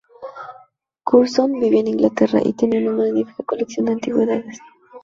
Curzon 1.03 1.59
vivía 1.59 1.81
en 1.81 1.89
Inglaterra 1.89 2.39
y 2.43 2.53
tenía 2.53 2.79
una 2.79 3.03
magnífica 3.03 3.43
colección 3.43 3.85
de 3.85 3.91
antigüedades. 3.91 4.57